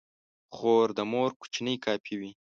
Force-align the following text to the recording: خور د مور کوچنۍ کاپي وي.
خور 0.55 0.87
د 0.97 0.99
مور 1.11 1.29
کوچنۍ 1.39 1.75
کاپي 1.85 2.15
وي. 2.19 2.31